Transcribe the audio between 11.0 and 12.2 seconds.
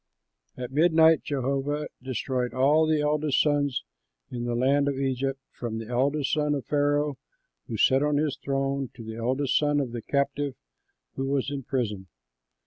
who was in prison.